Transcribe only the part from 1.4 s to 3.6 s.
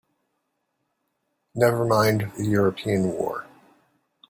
Never mind the European war!